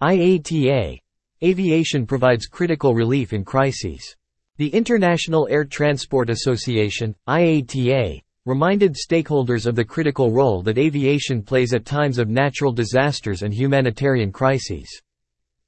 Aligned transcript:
IATA. 0.00 0.96
Aviation 1.42 2.06
provides 2.06 2.46
critical 2.46 2.94
relief 2.94 3.32
in 3.32 3.44
crises. 3.44 4.14
The 4.56 4.68
International 4.68 5.48
Air 5.50 5.64
Transport 5.64 6.30
Association, 6.30 7.16
IATA, 7.28 8.22
reminded 8.46 8.94
stakeholders 8.94 9.66
of 9.66 9.74
the 9.74 9.84
critical 9.84 10.30
role 10.30 10.62
that 10.62 10.78
aviation 10.78 11.42
plays 11.42 11.74
at 11.74 11.84
times 11.84 12.18
of 12.18 12.28
natural 12.28 12.70
disasters 12.70 13.42
and 13.42 13.52
humanitarian 13.52 14.30
crises. 14.30 14.88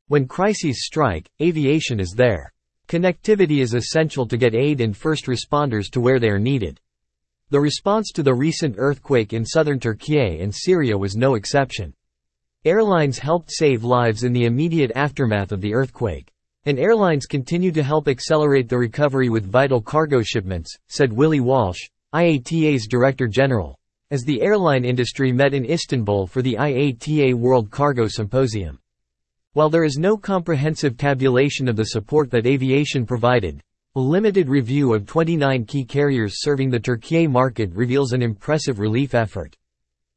When 0.07 0.29
crises 0.29 0.87
strike, 0.87 1.29
aviation 1.43 1.99
is 1.99 2.15
there. 2.17 2.53
Connectivity 2.87 3.61
is 3.63 3.75
essential 3.75 4.29
to 4.29 4.37
get 4.37 4.55
aid 4.55 4.81
and 4.81 4.97
first 4.97 5.27
responders 5.27 5.91
to 5.91 6.01
where 6.01 6.21
they 6.21 6.29
are 6.29 6.39
needed. 6.39 6.79
The 7.49 7.59
response 7.59 8.13
to 8.13 8.23
the 8.23 8.35
recent 8.35 8.77
earthquake 8.79 9.33
in 9.33 9.45
southern 9.45 9.81
Turkey 9.81 10.39
and 10.39 10.55
Syria 10.55 10.97
was 10.97 11.17
no 11.17 11.35
exception. 11.35 11.95
Airlines 12.67 13.19
helped 13.19 13.51
save 13.51 13.85
lives 13.85 14.23
in 14.23 14.35
the 14.35 14.45
immediate 14.45 14.93
aftermath 14.95 15.51
of 15.51 15.63
the 15.63 15.73
earthquake. 15.73 16.31
And 16.67 16.79
airlines 16.79 17.25
continue 17.25 17.73
to 17.73 17.83
help 17.83 18.07
accelerate 18.07 18.69
the 18.69 18.77
recovery 18.77 19.31
with 19.31 19.51
vital 19.51 19.81
cargo 19.81 20.21
shipments, 20.21 20.77
said 20.87 21.11
Willie 21.11 21.41
Walsh, 21.41 21.81
IATA's 22.15 22.87
Director 22.87 23.29
General, 23.29 23.79
as 24.11 24.25
the 24.25 24.43
airline 24.43 24.85
industry 24.85 25.33
met 25.33 25.55
in 25.55 25.65
Istanbul 25.65 26.27
for 26.27 26.43
the 26.43 26.55
IATA 26.57 27.33
World 27.33 27.71
Cargo 27.71 28.07
Symposium. 28.07 28.79
While 29.55 29.71
there 29.71 29.85
is 29.85 29.97
no 29.97 30.19
comprehensive 30.19 30.99
tabulation 30.99 31.67
of 31.67 31.77
the 31.77 31.87
support 31.87 32.31
that 32.31 32.47
aviation 32.47 33.07
provided, 33.07 33.63
a 33.97 34.01
limited 34.01 34.51
review 34.51 34.93
of 34.93 35.07
29 35.07 35.65
key 35.65 35.85
carriers 35.87 36.43
serving 36.43 36.69
the 36.69 36.79
Turkey 36.79 37.27
market 37.27 37.73
reveals 37.73 38.13
an 38.13 38.21
impressive 38.21 38.79
relief 38.79 39.15
effort. 39.15 39.57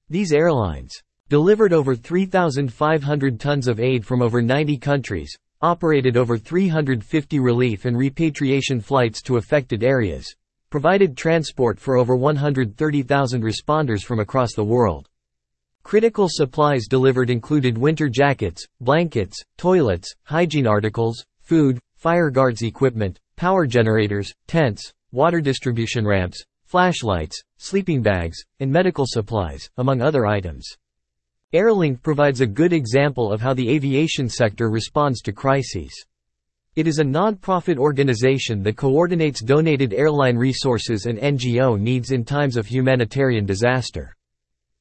These 0.09 0.33
airlines 0.33 1.01
delivered 1.33 1.73
over 1.73 1.95
3,500 1.95 3.39
tons 3.39 3.67
of 3.67 3.79
aid 3.79 4.05
from 4.05 4.21
over 4.21 4.39
90 4.39 4.77
countries, 4.77 5.35
operated 5.63 6.15
over 6.15 6.37
350 6.37 7.39
relief 7.39 7.85
and 7.85 7.97
repatriation 7.97 8.79
flights 8.79 9.19
to 9.19 9.37
affected 9.37 9.83
areas, 9.83 10.31
provided 10.69 11.17
transport 11.17 11.79
for 11.79 11.97
over 11.97 12.15
130,000 12.15 13.41
responders 13.41 14.03
from 14.03 14.19
across 14.19 14.53
the 14.53 14.63
world. 14.63 15.09
Critical 15.81 16.27
supplies 16.29 16.85
delivered 16.87 17.31
included 17.31 17.79
winter 17.79 18.09
jackets, 18.09 18.63
blankets, 18.79 19.41
toilets, 19.57 20.13
hygiene 20.25 20.67
articles, 20.67 21.25
food, 21.39 21.79
fire 21.95 22.29
guards 22.29 22.61
equipment, 22.61 23.19
power 23.37 23.65
generators, 23.65 24.31
tents, 24.45 24.93
water 25.11 25.41
distribution 25.41 26.05
ramps, 26.05 26.43
flashlights, 26.65 27.41
sleeping 27.57 28.03
bags, 28.03 28.37
and 28.59 28.71
medical 28.71 29.05
supplies, 29.07 29.67
among 29.77 29.99
other 29.99 30.27
items. 30.27 30.77
Airlink 31.53 32.01
provides 32.01 32.41
a 32.41 32.47
good 32.47 32.73
example 32.73 33.31
of 33.31 33.39
how 33.39 33.53
the 33.53 33.69
aviation 33.69 34.27
sector 34.27 34.71
responds 34.71 35.21
to 35.21 35.31
crises. 35.31 35.93
It 36.75 36.87
is 36.87 36.97
a 36.97 37.03
non-profit 37.03 37.77
organization 37.77 38.63
that 38.63 38.75
coordinates 38.75 39.43
donated 39.43 39.93
airline 39.93 40.35
resources 40.35 41.05
and 41.05 41.19
NGO 41.19 41.79
needs 41.79 42.09
in 42.09 42.25
times 42.25 42.57
of 42.57 42.65
humanitarian 42.65 43.45
disaster. 43.45 44.15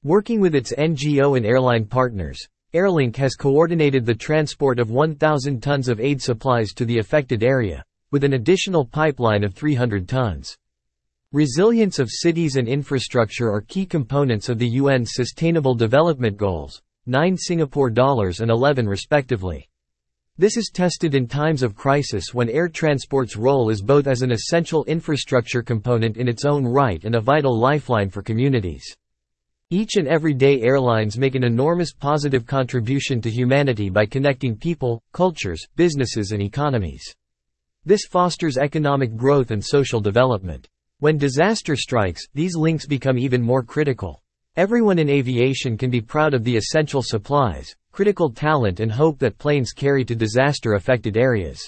Working 0.02 0.40
with 0.40 0.54
its 0.54 0.72
NGO 0.72 1.36
and 1.36 1.44
airline 1.44 1.84
partners, 1.84 2.40
Airlink 2.72 3.16
has 3.16 3.34
coordinated 3.34 4.06
the 4.06 4.14
transport 4.14 4.78
of 4.78 4.90
1,000 4.90 5.62
tons 5.62 5.88
of 5.88 6.00
aid 6.00 6.22
supplies 6.22 6.72
to 6.72 6.86
the 6.86 7.00
affected 7.00 7.42
area, 7.42 7.84
with 8.12 8.24
an 8.24 8.32
additional 8.32 8.86
pipeline 8.86 9.44
of 9.44 9.52
300 9.52 10.08
tons. 10.08 10.56
Resilience 11.34 11.98
of 11.98 12.10
cities 12.10 12.56
and 12.56 12.68
infrastructure 12.68 13.50
are 13.50 13.62
key 13.62 13.86
components 13.86 14.50
of 14.50 14.58
the 14.58 14.76
UN's 14.76 15.14
Sustainable 15.14 15.74
Development 15.74 16.36
Goals, 16.36 16.82
9 17.06 17.38
Singapore 17.38 17.88
dollars 17.88 18.40
and 18.40 18.50
11 18.50 18.86
respectively. 18.86 19.66
This 20.36 20.58
is 20.58 20.70
tested 20.70 21.14
in 21.14 21.26
times 21.26 21.62
of 21.62 21.74
crisis 21.74 22.34
when 22.34 22.50
air 22.50 22.68
transport's 22.68 23.34
role 23.34 23.70
is 23.70 23.80
both 23.80 24.08
as 24.08 24.20
an 24.20 24.30
essential 24.30 24.84
infrastructure 24.84 25.62
component 25.62 26.18
in 26.18 26.28
its 26.28 26.44
own 26.44 26.66
right 26.66 27.02
and 27.02 27.14
a 27.14 27.20
vital 27.22 27.58
lifeline 27.58 28.10
for 28.10 28.20
communities. 28.20 28.84
Each 29.70 29.96
and 29.96 30.06
every 30.06 30.34
day 30.34 30.60
airlines 30.60 31.16
make 31.16 31.34
an 31.34 31.44
enormous 31.44 31.94
positive 31.94 32.44
contribution 32.44 33.22
to 33.22 33.30
humanity 33.30 33.88
by 33.88 34.04
connecting 34.04 34.54
people, 34.54 35.02
cultures, 35.14 35.64
businesses 35.76 36.32
and 36.32 36.42
economies. 36.42 37.02
This 37.86 38.04
fosters 38.04 38.58
economic 38.58 39.16
growth 39.16 39.50
and 39.50 39.64
social 39.64 40.02
development. 40.02 40.68
When 41.02 41.18
disaster 41.18 41.74
strikes, 41.74 42.28
these 42.32 42.54
links 42.54 42.86
become 42.86 43.18
even 43.18 43.42
more 43.42 43.64
critical. 43.64 44.22
Everyone 44.54 45.00
in 45.00 45.10
aviation 45.10 45.76
can 45.76 45.90
be 45.90 46.00
proud 46.00 46.32
of 46.32 46.44
the 46.44 46.56
essential 46.56 47.02
supplies, 47.02 47.74
critical 47.90 48.30
talent 48.30 48.78
and 48.78 48.92
hope 48.92 49.18
that 49.18 49.36
planes 49.36 49.72
carry 49.72 50.04
to 50.04 50.14
disaster-affected 50.14 51.16
areas. 51.16 51.60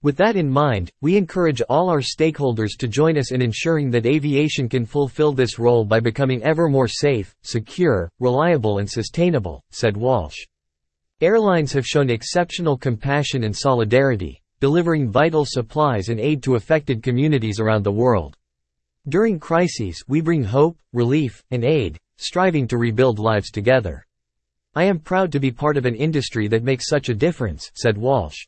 With 0.00 0.16
that 0.16 0.36
in 0.36 0.48
mind, 0.48 0.90
we 1.02 1.18
encourage 1.18 1.60
all 1.68 1.90
our 1.90 2.00
stakeholders 2.00 2.70
to 2.78 2.88
join 2.88 3.18
us 3.18 3.32
in 3.32 3.42
ensuring 3.42 3.90
that 3.90 4.06
aviation 4.06 4.66
can 4.70 4.86
fulfill 4.86 5.34
this 5.34 5.58
role 5.58 5.84
by 5.84 6.00
becoming 6.00 6.42
ever 6.42 6.66
more 6.66 6.88
safe, 6.88 7.36
secure, 7.42 8.10
reliable 8.18 8.78
and 8.78 8.90
sustainable, 8.90 9.62
said 9.72 9.94
Walsh. 9.94 10.38
Airlines 11.20 11.74
have 11.74 11.84
shown 11.84 12.08
exceptional 12.08 12.78
compassion 12.78 13.44
and 13.44 13.54
solidarity, 13.54 14.40
delivering 14.60 15.10
vital 15.10 15.44
supplies 15.46 16.08
and 16.08 16.18
aid 16.18 16.42
to 16.42 16.54
affected 16.54 17.02
communities 17.02 17.60
around 17.60 17.82
the 17.82 17.92
world. 17.92 18.38
During 19.06 19.38
crises, 19.38 20.02
we 20.08 20.22
bring 20.22 20.44
hope, 20.44 20.78
relief, 20.94 21.44
and 21.50 21.62
aid, 21.62 21.98
striving 22.16 22.66
to 22.68 22.78
rebuild 22.78 23.18
lives 23.18 23.50
together. 23.50 24.06
I 24.74 24.84
am 24.84 24.98
proud 24.98 25.30
to 25.32 25.40
be 25.40 25.50
part 25.50 25.76
of 25.76 25.84
an 25.84 25.94
industry 25.94 26.48
that 26.48 26.64
makes 26.64 26.88
such 26.88 27.10
a 27.10 27.14
difference, 27.14 27.70
said 27.74 27.98
Walsh. 27.98 28.46